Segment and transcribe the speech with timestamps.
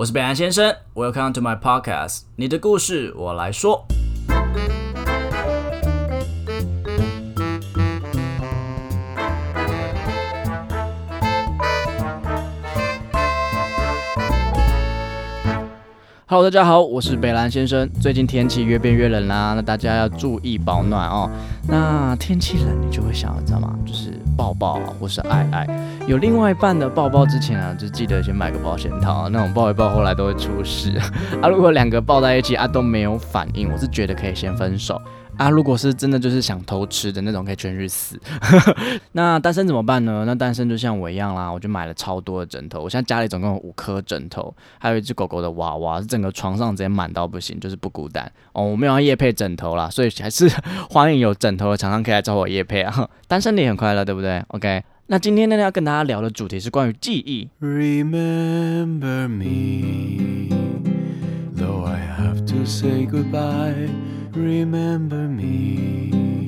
[0.00, 3.84] 我是北岸先生，Welcome to my podcast，你的故事我来说。
[16.24, 17.86] Hello，大家好，我是北兰先生。
[18.00, 21.30] 最近天气越变越冷啦，那大家要注意保暖哦。
[21.68, 23.78] 那天气冷，你就会想要知道吗？
[23.84, 25.66] 就是抱抱啊，或是爱爱。
[26.06, 30.98] 有另外一半的抱抱之前啊，就记得先买个保险套，那种抱一抱后来都会出事
[31.42, 31.48] 啊。
[31.48, 34.98] 如果两个抱在一起啊都没有反应，我是觉得可以先分手。
[35.40, 38.20] 啊，如果是真的就是想偷吃的那种，可以全去死。
[39.12, 40.24] 那单身怎么办呢？
[40.26, 42.82] 那单身就像我一样啦，我就买了超多的枕头。
[42.82, 48.64] 我现在家里总共有五颗枕头，还有一只狗狗的娃娃，整个床上直接满到不行，就是不孤单哦。
[48.64, 50.46] 我没有要夜配枕头啦，所以还是
[50.90, 53.08] 欢迎有枕头的厂商可以来找我夜配啊。
[53.26, 57.48] 单身你很快乐，对不对？OK，那今天呢要跟大家聊的主题是关于记忆。
[57.64, 60.50] Remember me,
[61.56, 63.88] though I have to say goodbye.
[64.32, 66.46] Remember me,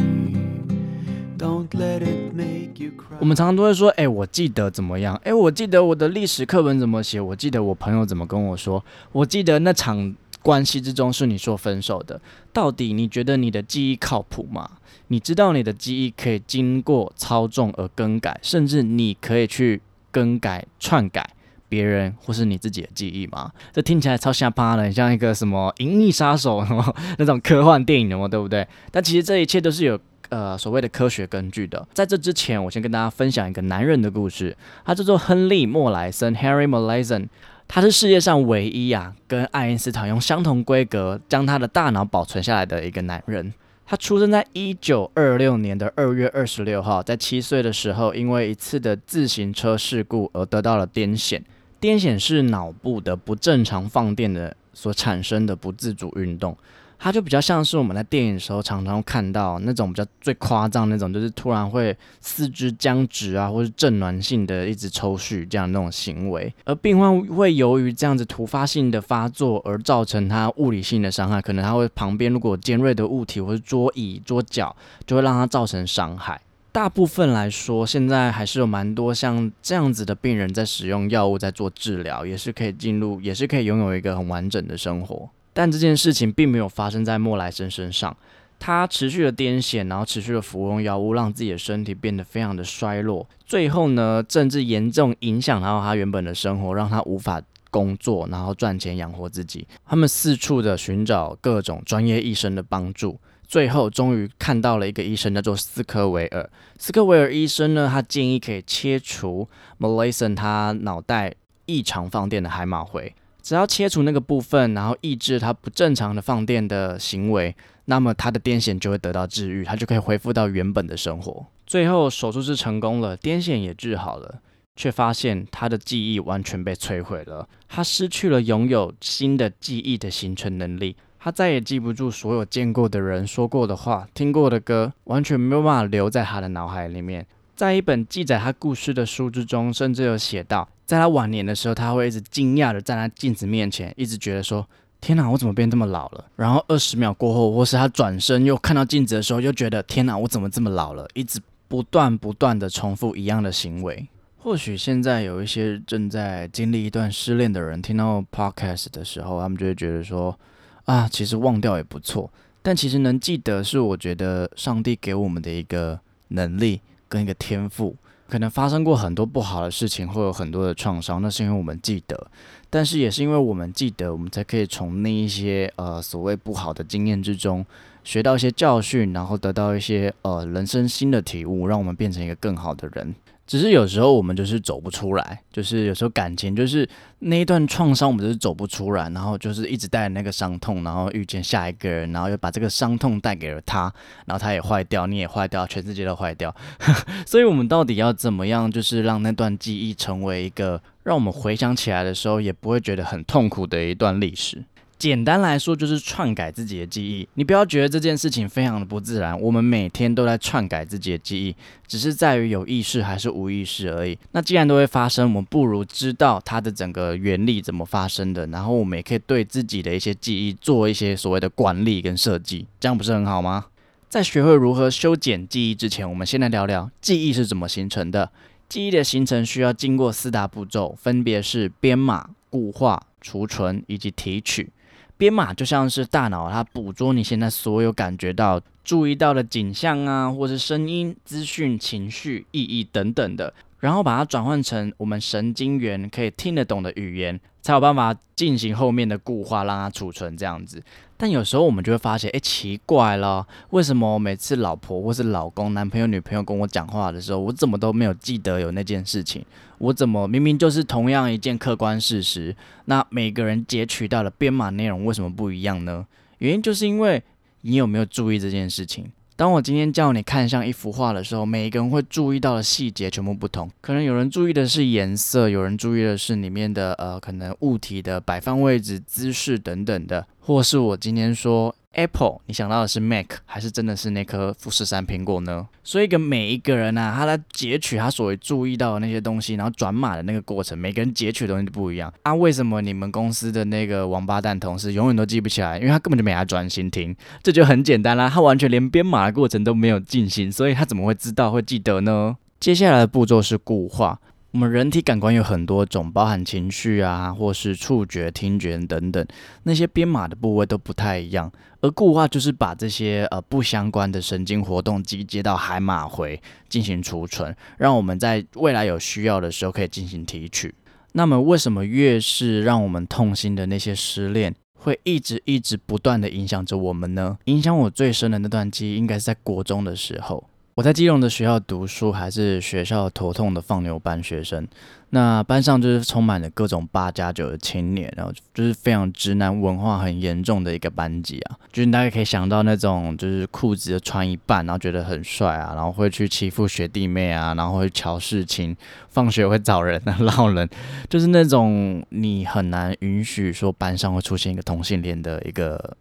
[1.37, 3.17] don't let it make you cry。
[3.19, 5.17] 我们常常都会说，哎，我记得怎么样？
[5.25, 7.21] 哎，我记得我的历史课本怎么写？
[7.21, 8.85] 我记得我朋友怎么跟我说？
[9.11, 12.21] 我记得那场关系之中是你说分手的。
[12.53, 14.71] 到底你觉得你的记忆靠谱吗？
[15.09, 19.81] 你知道你的记忆可以经过操纵而更改，甚至你可以去
[20.13, 21.29] 更改、篡改。
[21.73, 23.51] 别人或是你自己的记忆吗？
[23.73, 26.61] 这听起来超吓趴的，像一个什么《银翼杀手》
[27.17, 28.69] 那种科幻电影的嘛，对不对？
[28.91, 29.99] 但其实这一切都是有
[30.29, 31.89] 呃所谓的科学根据的。
[31.95, 37.29] 在这之前，我先跟大家分享一个男人的故事，他叫做亨利·莫莱森 （Harry Molaison），
[37.67, 43.55] 他是世界上唯一啊跟爱因斯坦用相同规格将他的大脑保存下来的一个男人。
[43.85, 51.43] 他出生在一九二六年的二月二十六号，在七岁的时候，因为一次的自行车事故而得到了癫痫。
[51.83, 56.57] 癫痫是脑部的不正常放电的所产生的不自主运动，
[56.97, 66.55] 它就比较像是我们在电影的时候常常看到那种比较最夸张那种，就是突然会四肢僵直啊，或是痉挛性的一直抽搐这样那种行为。
[66.65, 76.41] 而病患会由于这样子突发性的发作而造成他物理性的伤害，可能他会旁边如果尖锐的物体或是桌椅、桌角，就会让他造成伤害。
[76.73, 85.29] 大部分来说，现在还是有蛮多像这样子的病人在使用药物，在做治疗，也是可以进入，也是可以拥有一个很完整的生活。
[85.53, 88.17] 但这件事情并没有发生在莫莱森身上，
[88.59, 99.67] 他持续的癫痫，然后持续的服用药物，让自己的身体变得非常的衰弱，最后呢，甚至严重影响到他原本的生活，让他无法工作，然后赚钱养活自己。
[99.85, 103.21] 他们四处的寻找各种专业医生的帮助。
[103.53, 106.49] 最后终于看到了一个医生，叫做斯科维尔。
[106.79, 109.47] 斯科维尔医生呢，他建议可以切除
[109.79, 111.35] Malayson 他脑袋
[111.67, 117.55] 异常放电的海马回，只要切除那个部分，然后抑制他不正常的放电的行为，
[117.85, 121.45] 那么他的癫痫就会得到治愈，他就可以恢复到原本的生活。
[121.67, 124.41] 最后手术是成功了，癫痫也治好了，
[124.77, 130.97] 却发现他的记忆完全被摧毁了，他失去了拥有新的记忆的形成能力。
[131.25, 137.25] 他再也记不住所有见过的人说过的话、听过的歌，完全没有办法留在他的脑海里面。
[137.55, 144.69] 在一本记载他故事的书之中，甚至有写到，在他晚年的时候，他会一直惊讶的站在镜子面前，一直觉得说
[145.01, 154.09] ：“天哪，我怎么变这么老了？”然后二十秒过后，或是他转身又看到镜子的时候，又觉得：“天哪，我怎么这么老了？”一直不断不断的重复一样的行为。
[154.39, 160.37] 或许现在有一些正在经历一段失恋的人，听到 podcast 的时候，他们就会觉得说。
[160.85, 162.31] 啊，其实忘掉也不错，
[162.63, 167.97] 但其实能记得是我觉得上帝给我们的一个能力跟一个天赋。
[168.29, 172.29] 可能发生过很多不好的事情，会有很多的创伤，那是因为我们记得，
[172.71, 177.63] 但是也是因为我们记得，我们才可以从那一些呃所谓不好的经验之中
[178.05, 183.15] 学到一些教训，然后得到一些呃人生新的体悟，让我们变成一个更好的人。
[183.53, 193.93] 只是有时候我们就是走不出来，就是有时候感情就是那一段创伤，我们就是走不出来，然后就是一直带着那个伤痛，然后遇见下一个人，然后又把这个伤痛带给了他，
[194.25, 196.57] 然后他也坏掉，你也坏掉，全世界都坏掉。
[197.29, 204.65] 所以，我们到底要怎么样，就是让那段记忆成为一个让我们回想起来的时候也不会觉得很痛苦的一段历史？
[205.03, 207.29] 简单来说，就是篡改自己的记忆。
[207.35, 209.37] 你不要觉得这件事情非常的不自然。
[209.41, 211.57] 我们每天都在篡改自己的记忆，
[211.89, 214.17] 只是在于有意识还是无意识而已。
[214.31, 223.65] 那既然都会发生，我们不如知道它的整个原理怎么发生的，然后我们也可以对自己的一些记忆做一些所谓的管理跟设计，这样不是很好吗？
[224.09, 228.31] 在学会如何修剪记忆之前，我们先来聊聊记忆是怎么形成的。
[228.69, 233.03] 记忆的形成需要经过四大步骤，分别是编码、固化。
[233.25, 234.69] 储存以及提取。
[235.17, 250.81] 编码就像是大脑，它捕捉你现在所有感觉到、注意到的景象啊，或是声音、资讯、情绪、意义等等的，然后把它转换成我们神经元可以听得懂的语言，才有办法进行后面的固化，让它储存这样子。
[251.17, 259.45] 但有时候我们就会发现，哎，奇怪了，为什么每次老婆或是老公、男朋友、女朋友跟我讲话的时候，我怎么都没有记得有那件事情？
[259.79, 262.55] 我怎么明明就是同样一件客观事实，
[262.85, 266.07] 那每个人截取到的编码内容为什么不一样呢？
[266.39, 267.21] 原因就是因为
[267.63, 269.11] 你有没有注意这件事情。
[269.43, 273.69] 当我今天叫你看像一幅画的时候，每一个人会注意到的细节全部不同。
[273.81, 280.25] 可能有人注意的是颜色，有人注意的是里面的呃可能物体的摆放位置、姿势等等的。
[280.39, 285.69] 或是我今天说 Apple，你想到的是 Mac，还是真的是那颗富士山苹果呢？
[285.85, 292.13] 所以，跟每一个人呢，他在截取他所谓注意到的那些东西，然后转码的那个过程，每个人截取的东西都不一样。
[292.23, 295.77] 啊，为什么你们公司的那个王八蛋同事永远都记不起来？
[295.79, 297.15] 因为他根本就没来专心听。
[297.43, 302.37] 这就很简单啦，他完全连编码的过程都没有进行，所以他怎么会知道会记得呢？
[302.59, 304.19] 接下来的步骤是固化。
[304.53, 309.27] 我们人体感官有很多种，包含情绪啊，或是触觉、听觉等等，
[309.63, 311.51] 那些编码的部位都不太一样。
[311.81, 316.39] 而固化就是把这些呃不相关的神经活动集结到海马回
[316.69, 320.75] 进行储存，让我们在未来有需要的时候可以进行提取。
[321.13, 327.39] 那么，为什么越是让我们痛心的那些失恋，会一直一直不断的影响着我们呢？
[327.47, 330.45] 影响我最深的那段记忆，应该是在国中的时候。
[330.75, 334.67] 我在基隆的学校读书，还是学校头痛的放牛班学生。
[335.11, 341.59] 那班上就是充满了各种八加九的青年，然后就是非常直男文化很严重的一个班级啊。
[341.71, 348.75] 就是大家可以想到那种，就是裤子穿一半，然后觉得很帅啊，然后会去欺负学弟妹啊，然后会瞧事情，
[349.11, 350.67] 放学会找人、 闹人，
[351.11, 355.95] 就是那种你很难允许说班上会出现一个同性恋的一个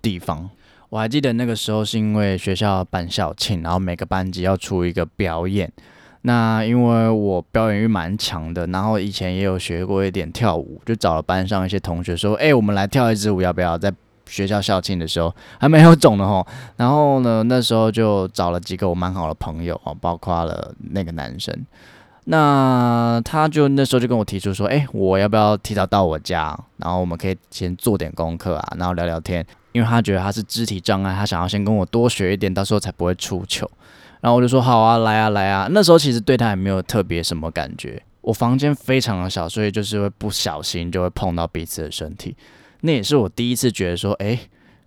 [0.00, 0.48] 地方。
[0.94, 5.68] 我还记得那个时候是因为学校办校庆，然后每个班级要出一个表演。
[6.22, 13.92] 那因为我表演欲蛮强的，然后以前也有学过一点跳舞，就找了班上一些同学说：“哎，我们来跳一支舞，要不要？”在
[14.26, 16.46] 学校校庆的时候还没有种的吼。
[16.76, 21.52] 然后呢，那时候就找了几个我蛮好的朋友哦，包括了那个男生。
[22.26, 26.56] 那他就那时候就跟我提出说：“哎，我要不要提早到我家？
[26.76, 29.44] 然后我们可以先做点功课啊，然后聊聊天。”
[29.74, 33.68] 因为他觉得他是肢体障碍，他想要先跟我多学一点，到时候才不会出糗。
[34.20, 35.66] 然后我就说好啊，来啊，来啊。
[35.72, 38.00] 那时候其实对他也没有特别什么感觉。
[38.20, 42.36] 我房间非常的小，所以就是会不小心就会碰到彼此的身体。
[42.82, 44.38] 那也是我第一次觉得说，哎，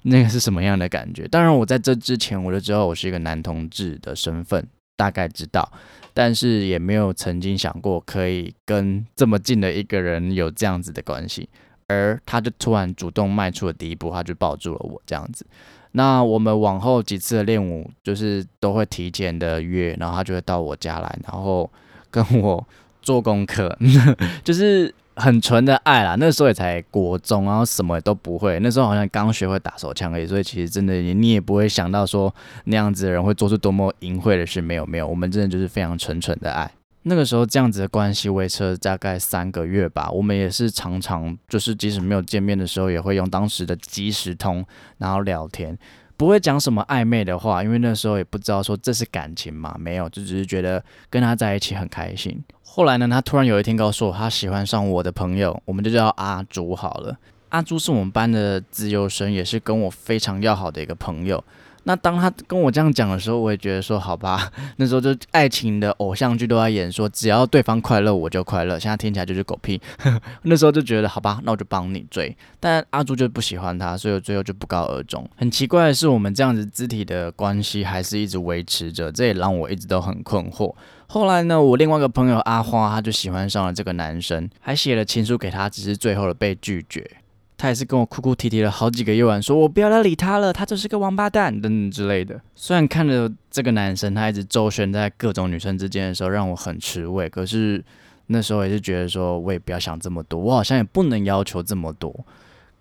[0.04, 1.28] 那个是什么样的感觉？
[1.28, 5.70] 当然，我在这之前我就知道我是一个男同志的身份，大概知道，
[6.14, 11.50] 但是也没有曾经想过可以跟这么近的一个人有这样子的关系。
[11.88, 15.46] 而他就突然主动迈出了第一步，他就抱住了我这样子。
[15.94, 21.70] 那我们往后几次的练舞，就是都会提前的约，然后他就会到我家来，然后
[22.12, 22.64] 跟我
[23.02, 23.76] 做功课，
[24.44, 26.16] 就是很纯的爱啦。
[26.20, 32.32] 那时候也才国中，然后什么都不会，那时候好像刚学会打手枪而已，所以其实真的你也不会想到说
[32.66, 34.62] 那样子的人会做出多么淫秽的事。
[34.62, 36.70] 没有没有，我们真的就是非常纯纯的爱。
[37.08, 44.66] 那个时候这样子的关系维持了大概三个月吧，我们也是常常就是即使没有见面的时候，也会用当时的即时通，
[44.98, 45.78] 然后聊天，
[46.18, 52.44] 不会讲什么暧昧的话，因为那时候也不知道说这是感情嘛，没有，就只是觉得跟他在一起很开心。
[52.64, 57.18] 后来呢，他突然有一天告诉我，他喜欢上我的朋友，我们就叫阿朱好了。
[57.50, 61.44] 阿朱是我们班的自由生，也是跟我非常要好的一个朋友。
[61.84, 68.78] 那当他跟我这样讲的时候，我也觉得说好吧， 那时候就爱情的偶像剧都在演，说只要对方快乐我就快乐。
[68.78, 69.80] 现在听起来就是狗屁。
[70.44, 72.36] 那时候就觉得好吧，那我就帮你追。
[72.60, 75.26] 但阿朱就不喜欢他，所以我最后就不告而终。
[75.38, 80.76] 很奇怪的是，我们这样子肢体的关系还是一直维持着，这也让我一直都很困惑。
[81.08, 87.10] 后来呢，我另外一个朋友阿花，他就喜欢上了这个男生，还写了情书给他，只是最后的被拒绝。
[87.58, 92.40] 他也是跟我哭哭啼啼了好几个夜晚，说我不要再理他了，他就是个王八蛋等等之类的。
[92.56, 97.84] 虽然看着这个男生他一直周旋在各种女生之间的时候，让我很吃味，可是
[98.28, 102.14] 那时候也是觉得说，我也不要想这么多，我好像也不能要求这么多。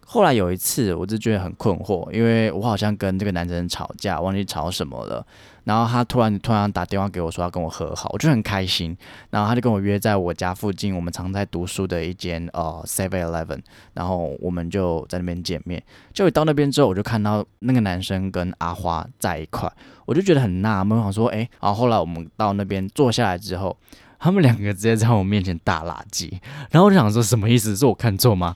[0.09, 5.27] 后来有一次，我就觉得很困惑，因为我好像跟这个男生吵架，忘记吵什么了。
[5.65, 8.97] 然后他突然突然打电话给我，说要跟我和好，我就很开心。
[9.31, 13.59] 然后他就跟我约在我家附近，我们常在读书的一间呃 Seven Eleven，
[13.95, 15.83] 然后我们就在那边见面。
[16.13, 19.69] 就一到那边之后，我就看到那个男生跟阿花在一块，
[20.05, 23.77] 我就觉得很纳闷，想说，哎，然后后来我们到那边坐下来之后，
[24.21, 26.31] 他们两个直接在我面前大垃圾，
[26.71, 27.75] 然后我就想说什么意思？
[27.75, 28.55] 是我看错吗？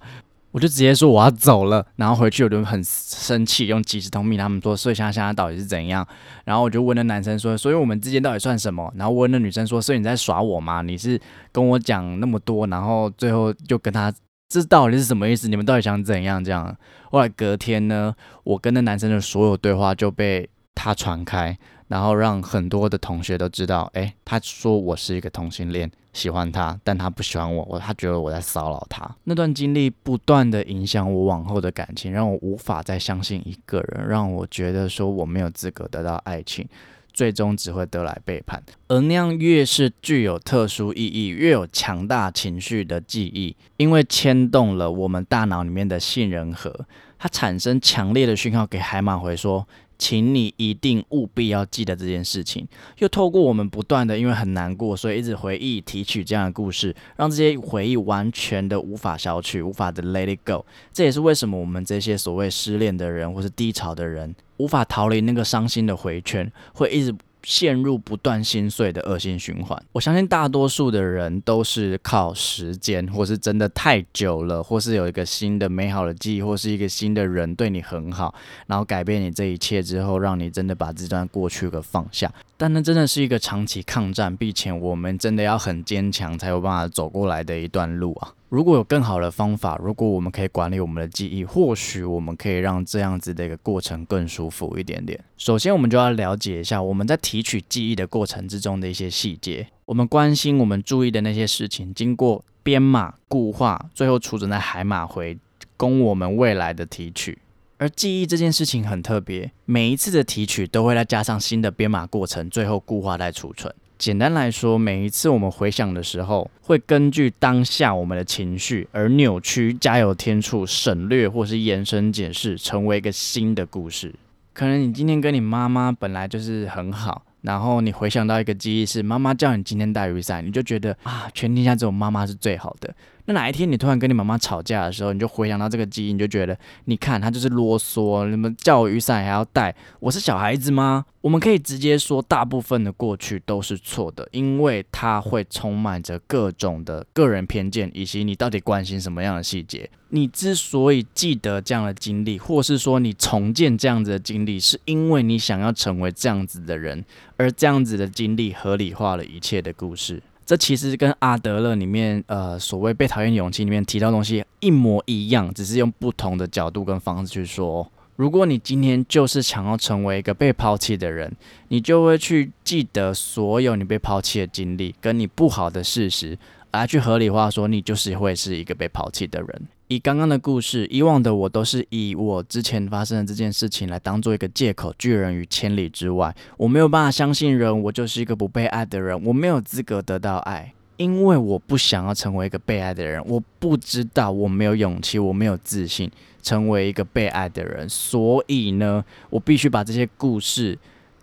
[0.52, 6.06] 我就直接说我要走了，然后回去我就很生气，用即时通密他们说，所以现在现在到底是怎样？
[6.44, 8.92] 然后我就问那男生说，所以我们之间到底算什么？
[8.96, 10.82] 然后问那女生说，所以你在耍我吗？
[10.82, 11.20] 你是
[11.52, 14.12] 跟我讲那么多，然后最后就跟他，
[14.48, 15.46] 这到底是什么意思？
[15.46, 16.42] 你们到底想怎样？
[16.42, 16.76] 这样？
[17.10, 21.56] 后来隔天呢，我跟那男生的所有对话就被他传开。
[21.90, 29.12] 然后让很多的同学都知道，哎，他说我是一个同性恋，喜欢他，但他不喜欢我，我他觉得我在骚扰他。
[29.24, 36.64] 那段经历不断的影响我往后的感情，让我无法再相信一个人，让我觉得说我没有资格得到爱情，
[37.12, 38.62] 最终只会得来背叛。
[38.86, 46.86] 而那样越是具有特殊意义、越有强大情绪的记忆，因为牵动了我们大脑里面的杏仁核，
[47.18, 49.66] 它产生强烈的讯号给海马回说。
[50.00, 52.66] 请你一定务必要记得这件事情。
[52.98, 60.64] 又透过我们不断的，因为很难过，所以一直回忆提取这样的故事，让这些回忆完全的无法消去，无法的 let it go。
[60.90, 67.14] 这也是为什么我们这些所谓失恋的人或是低潮的人，无法逃离那个伤心的回圈，会一直。
[67.42, 69.80] 陷入不断心碎的恶性循环。
[69.92, 78.34] 我相信大多数的人都是靠时间，或是真的太久了，或是有一个新的美好的记忆，或是一个新的人对你很好，
[78.66, 82.32] 然后改变你这一切之后，让你真的把这段过去给放下。
[82.56, 88.34] 但那真的是一个长期抗战，并且我们真的要很坚强，才有办法走过来的一段路啊！
[88.50, 95.22] 如果有更好的方法，如果我们可以管理我们的记忆，或许我们可以让这样子的一个过程更舒服一点点。
[95.36, 105.38] 首先，我们就要了解一下我们在提取记忆的过程之中的一些细节，我们关心、我们注意的那些事情，经过编码、固化，最后储存在海马回，
[105.76, 107.38] 供我们未来的提取。
[107.78, 113.72] 而记忆这件事情很特别，每一次的提取都会再加上新的编码过程，最后固化再储存。
[114.00, 124.14] 简单来说，每一次我们回想的时候，会根据当下我们的情绪而扭曲、加有添醋、省略或是延伸解释，成为一个新的故事。
[124.54, 132.94] 可能你今天跟你妈妈本来就是很好，然后你回想到一个记忆是妈妈叫你今天带雨伞，你就觉得啊，全天下只有妈妈是最好的。
[133.30, 141.04] 那哪一天你突然跟你妈妈吵架的时候，你就回想到这个记忆，你就觉得，你看他就是啰嗦，你们叫我雨伞还要带，我是小孩子吗？
[141.20, 149.88] 我们可以直接说，大部分的过去都是错的，因为它会充满着各种的个人偏见，以及你到底关心什么样的细节。
[150.08, 157.04] 你之所以记得这样的经历，或是说你重建这样子的经历，是因为你想要成为这样子的人，
[157.36, 160.20] 而这样子的经历合理化了一切的故事。
[160.50, 167.88] 这其实跟阿德勒里面呃所谓被讨厌勇气里面提到东西一模一样，只是用不同的角度跟方式去说。
[168.16, 171.32] 如果你今天就是想要成为一个被抛弃的人，
[171.68, 176.36] 你就会去记得所有你被抛弃的经历，跟你不好的事实，
[176.72, 179.68] 而去合理化说你就是会是一个被抛弃的人。
[179.90, 186.32] 以刚刚的故事，以往的我都是以我之前发生的这件事情来当做一个借口，拒人于千里之外。
[186.56, 193.20] 我没有办法相信人，我就是一个不被爱的人，我没有资格得到爱，因为我不想要成为一个被爱的人。
[193.26, 196.08] 我不知道，我没有勇气，我没有自信
[196.40, 200.78] 成为一个被爱的人，所以呢，我必须把这些故事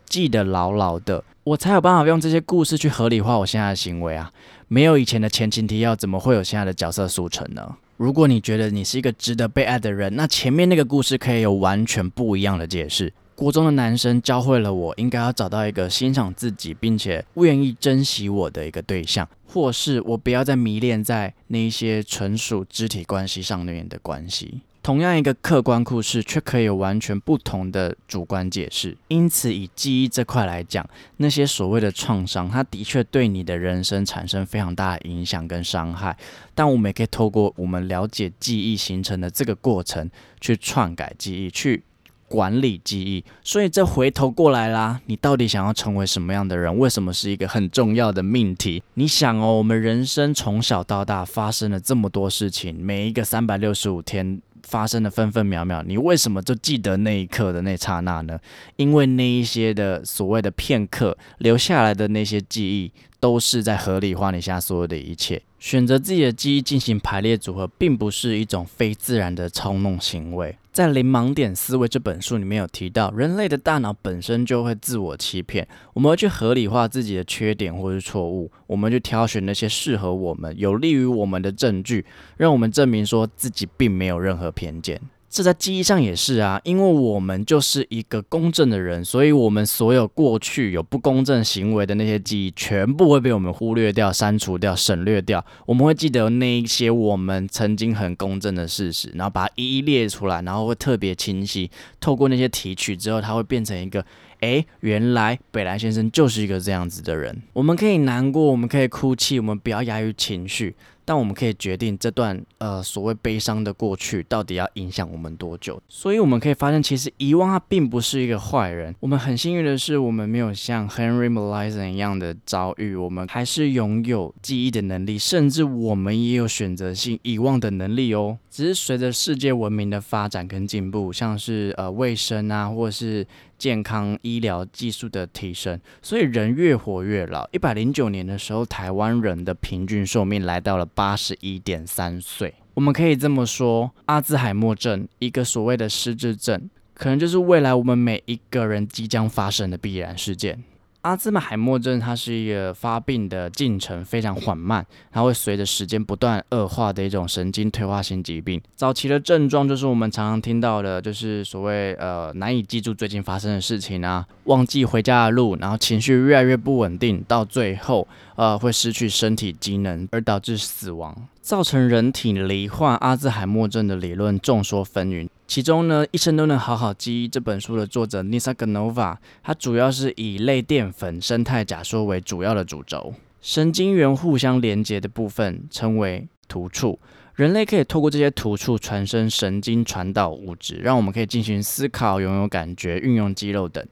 [0.05, 4.29] 记得牢牢的，我才有办法用这些故事去合理化我现在的行为啊！
[4.67, 7.77] 没有以前的前情提要，怎么会有现在的角色速成呢？
[7.97, 13.11] 如果你觉得你是一个值得被爱的人，那前面那个故事可以有完全不一样的解释。
[13.33, 24.61] 国中的男生教会了我，应该要找到一个欣赏自己并且愿意珍惜我的一个对象，或是我不要再迷恋在那一些纯属肢体关系上面的关系。
[24.87, 28.95] 同样一个客观故事，却可以有完全不同的主观解释。
[29.09, 36.17] 因此，以记忆这块来讲，那些所谓的创伤，它的确对你的人生产生非常大的影响跟伤害。
[36.55, 41.83] 但我们也可以透过我们了解记忆形成的这个过程，去篡改记忆，去
[42.29, 43.25] 管理记忆。
[43.43, 46.77] 所以，这回头过来啦，你到底想要成为什么样的人？
[46.77, 48.81] 为什么是一个很重要的命题？
[48.93, 54.41] 你想哦，我们人生从小到大发生了这么多事情，每一个三百六十五天。
[54.67, 58.37] 发生的分分秒秒，你为什么就记得那一刻的那刹那呢？
[58.75, 65.41] 因为那一些的所谓的片刻留下来的那些记忆，都是在合理化你现在所有的一切。
[65.57, 70.55] 选择自己的记忆进行排列组合，并不是一种非自然的操弄行为。
[70.77, 82.05] 在《零盲点思维》这本书里面有提到，人类的大脑本身就会自我欺骗，我们会去合理化自己的缺点或是错误，我们去挑选那些适合我们、有利于我们的证据，
[82.37, 85.01] 让我们证明说自己并没有任何偏见。
[85.29, 95.45] 这在记忆上也是啊，因为我们就是一个公正的人，所以我们所有过去有不公正行为的那些记忆，全部会被我们忽略掉、删除掉、省略掉。
[95.65, 101.69] 我们会记得那一些我们曾经很公正的事实，然后把它一一列出来，然后会特别清晰。
[101.99, 104.03] 透过那些提取之后，它会变成一个，
[104.39, 107.43] 诶，原来北兰先生就是一个这样子的人。
[107.51, 110.73] 我们可以难过，我们可以哭泣，我们不要压抑情绪。
[111.07, 118.93] 但我们可以决定这段呃所谓悲伤的过去到底要影响我们多久，所以我们可以发现，其实遗忘他并不是一个坏人。
[118.99, 128.37] 我们很幸运的是，我们没有像 Henry Molaison 一样的遭遇，我们还是拥有记忆的能力，甚至我们也有选择性遗忘的能力哦。
[128.51, 133.25] 只是随着世界文明的发展跟进步，像是呃卫生啊，或是
[133.57, 137.47] 健康医疗技术的提升，所以人越活越老。
[137.51, 142.53] 一百零九年的时候，台湾人的平均寿命来到了八十一点三岁。
[142.75, 150.63] 我们可以这么说，阿兹海默症，一个所谓的失智症，可能就是未来我们每一个人即将发生的必然事件。
[151.07, 158.61] 阿兹海默症，它是一个发病的进程非常缓慢，它会随着时间不断恶化的一种神经退化性疾病。
[158.75, 171.15] 早期的症状就是我们常常听到的，就是所谓呃难以记住最近发生的事情啊，忘记回家的路，然后情绪越来越不稳定，到最后呃会失去身体机能而导致死亡。
[171.41, 175.29] 造成人体罹患阿兹海默症的理论众说纷纭。
[175.47, 183.13] 其中呢，一生都能好好记忆这本书的作者 Nisa Ganova，它主要是以类淀粉生态假说为主要的主轴。
[183.41, 186.99] 神经元互相连接的部分称为突触，
[187.35, 193.83] 人类可以透过这些突触传生神经传导物质，让我们可以进行思考、拥有感觉、运用肌肉等。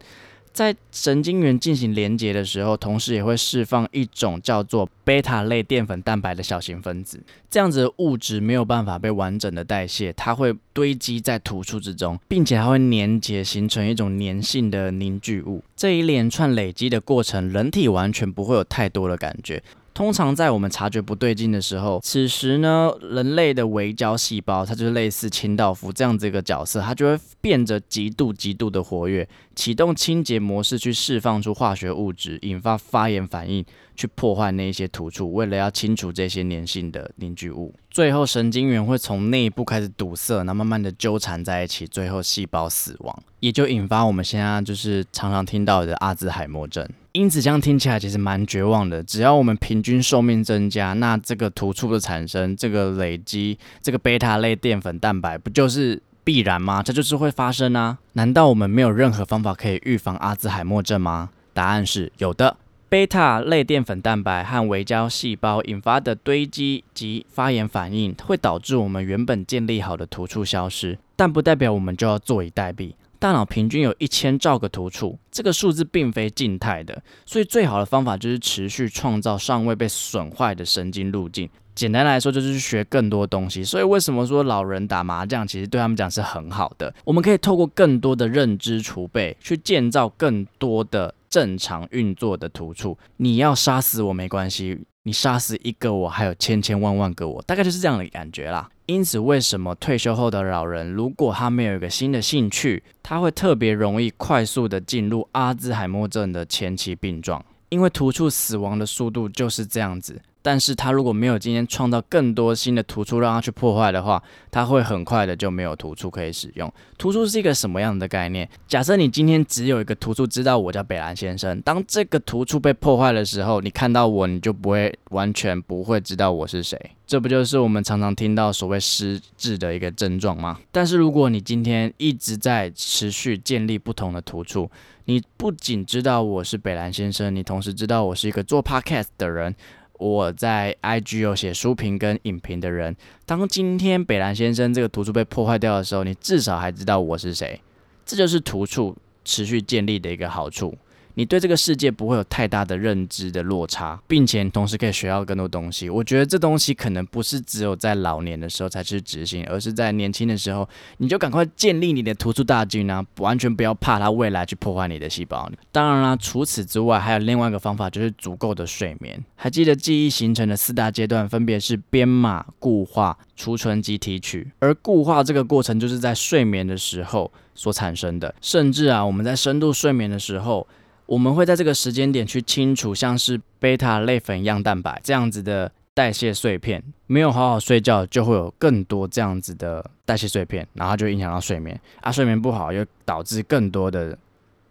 [0.56, 7.22] 在神经元进行连接的时候，同时也会释放一种叫做贝塔类淀粉蛋白的小型分子。
[7.50, 15.62] 这样子的物质没有办法被完整的代谢，它会堆积在突触之中，并且还会粘结形成一种粘性的凝聚物。
[15.76, 19.62] 这一连串累积的过程，人体完全不会有太多的感觉。
[19.96, 33.64] 通常在我们察觉不对劲的时候，此时呢，人类的微胶细胞，它就是类似清道夫这样子一个角色，它就会变得极度极度的活跃，启动清洁模式去释放出化学物质，引发发炎反应，
[33.96, 37.74] 去破坏那一些突触，为了要清除这些粘性的凝聚物。
[37.90, 46.86] 最后神经元会从内部开始堵塞，那慢慢的纠缠在一起，最后细胞死亡，也就引发我们现在就是常常听到的阿兹海默症。
[47.16, 49.02] 因此，这样听起来其实蛮绝望的。
[49.02, 56.84] 只要我们平均寿命增加，那这个突触的产生、这个累积、这个贝塔类淀粉蛋白，不就是必然吗？
[56.84, 58.00] 这就是会发生啊！
[58.14, 61.30] 难道我们没有任何方法可以预防阿兹海默症吗？
[61.54, 62.58] 答案是有的。
[62.90, 72.92] 贝塔类淀粉蛋白和微胶细胞引发的堆积及发炎反应，会导致我们原本建立好的突触消失，但不代表我们就要坐以待毙。
[73.26, 81.50] 大脑平均有一千兆个突触，这个数字并非静态的，所以最好的方法就是持续创造尚未被损坏的神经路径。
[81.74, 83.64] 简单来说，就是学更多东西。
[83.64, 86.94] 所以为什么说老人打麻将其实对他们讲是很好的？
[87.04, 92.96] 我们可以透过更多的认知储备，去建造更多的正常运作的突触。
[93.18, 98.70] 你要杀死我没关系，你杀死一个我，还有千千万万个我，大概就是这样的感觉啦。
[98.88, 107.44] 因此，为什么退休后的老人，如果他没有一个新的兴趣，他会特别容易快速的进入阿兹海默症的前期病状？
[107.70, 110.22] 因为突触死亡的速度就是这样子。
[110.46, 116.72] 但是他如果没有今天创造更多新的突出让他去破坏的话，他会很快的就没有突出可以使用。
[117.00, 118.48] 突出是一个什么样的概念？
[118.68, 126.80] 假设你今天只有一个突出，知道我叫北兰先生，当这个突出被破坏的时候，你看到我，你就不会完全不会知道我是谁。
[127.08, 130.60] 这不就是我们常常听到所谓失智的一个症状吗？
[130.72, 134.70] 但是如果你今天一直在持续建立不同的突出，
[135.06, 139.56] 你不仅知道我是北兰先生，你同时知道我是一个做 podcast 的人。
[139.98, 147.62] 我在 IG 有写书评跟影评的人，当今天北兰先生这个图书被破坏掉的时候，你至少还知道我是谁，
[148.06, 150.76] 这就是图处持续建立的一个好处。
[151.16, 155.90] 你对这个世界不会有太大的认知的落差，并且同时可以学到更多东西。
[155.90, 165.50] 我觉得这东西可能不是只有在老年的时候才去执行，而是在年轻的时候，你就赶快建立你的突出大军啊，完全不要怕它未来去破坏你的细胞。
[165.72, 169.24] 当然啦，除此之外，还有另外一个方法，就是足够的睡眠。
[169.36, 174.52] 还记得记忆形成的四大阶段，分别是编码、固化、储存及提取。
[174.60, 178.34] 而固化这个过程，就是在睡眠的时候所产生的。
[178.42, 180.68] 甚至啊，我们在深度睡眠的时候。
[181.06, 194.18] 我们会在这个时间点去清除像是贝塔类粉样蛋白这样子的代谢碎片，没有好好睡觉，就会有更多这样子的代谢碎片，然后就影响到睡眠啊，睡眠不好又导致更多的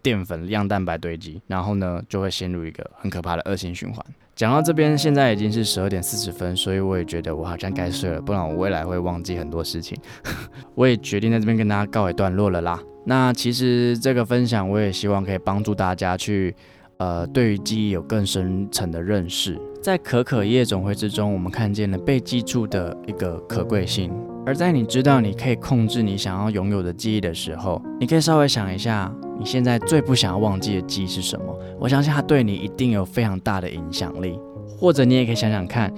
[0.01, 4.05] 淀粉样蛋白堆积，然后呢就会陷入一个很可怕的恶性循环。
[4.35, 9.97] 讲到这边，现在已经是十二点四十分，所以我也觉得我好像该睡了，不然我未来会忘记很多事情。
[10.75, 12.77] 我也决定在这边跟大家告一段落了啦。
[13.05, 16.55] 那其实这个分享，我也希望可以帮助大家去。
[16.97, 24.09] 呃，对于记忆有更深层的认识，在可可夜总会之中，我们看见了被记住的一个可贵性。
[24.45, 31.45] 而在你知道你可以控制你想要拥有的记忆的时候，你可以稍微想一下，你现在最不想要忘记的记忆是什么？
[31.79, 34.39] 我相信它对你一定有非常大的影响力。
[34.77, 35.91] 或者你也可以想想看，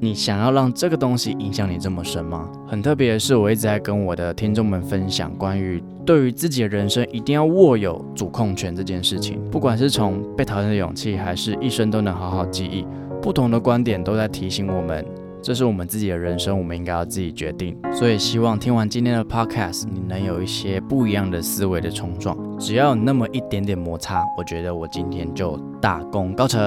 [0.00, 2.48] 你想要让这个东西影响你这么深吗？
[2.66, 9.40] 很特别的是，我一直在跟我的听众们分享关于对于自己的人生一定要握有主控权这件事情。
[9.50, 12.86] 不管是从被讨厌的勇气，还是一生都能好好记忆，
[13.20, 15.04] 不同的观点都在提醒我们，
[15.42, 17.76] 这是我们自己的人生，我们应该要自己决定。
[17.92, 22.36] 所以希望听完今天的 podcast，你能有一些不一样的思维的冲撞。
[22.58, 26.60] 只要有那么一点点摩擦，我觉得我今天就大功告成。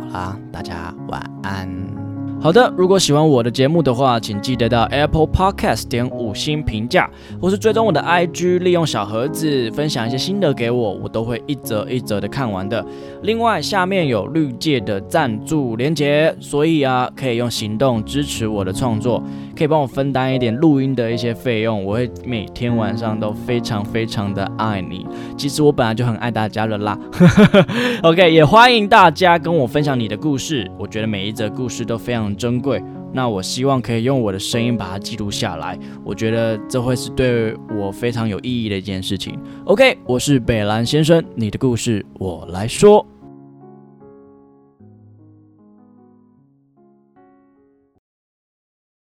[0.00, 1.97] 好啦，大家晚安。
[2.40, 7.10] 好的，如果喜欢我的节目的话，请记得到 Apple Podcast 点五星评价，
[7.42, 12.84] 或是追踪我的 IG，利用小盒子分享一些心得给我，我都会一则一则的看完的。
[13.22, 19.20] 另外，下面有绿界的赞助连结，所以啊，可以用行动支持我的创作，
[19.58, 21.84] 可以帮我分担一点录音的一些费用。
[21.84, 25.04] 我会每天晚上都非常非常的爱你。
[25.36, 26.96] 其实我本来就很爱大家了啦。
[28.04, 32.80] OK，也欢迎大家跟我分享你的故事，我觉得每一则故事都非常珍贵。
[33.12, 39.36] 那我希望可以用我的声音把它记录下来，我觉得这会是对我非常有意义的一件事情。
[39.64, 43.04] OK，我是北兰先生，你的故事我来说。